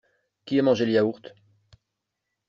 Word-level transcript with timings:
Qui 0.45 0.57
a 0.59 0.63
mangé 0.63 0.87
le 0.87 0.93
yaourt? 0.93 1.35